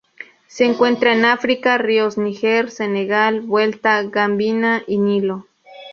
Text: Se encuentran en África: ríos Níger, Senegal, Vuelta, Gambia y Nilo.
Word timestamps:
Se 0.47 0.65
encuentran 0.65 1.19
en 1.19 1.25
África: 1.25 1.77
ríos 1.77 2.17
Níger, 2.17 2.71
Senegal, 2.71 3.41
Vuelta, 3.41 4.01
Gambia 4.01 4.83
y 4.87 4.97
Nilo. 4.97 5.45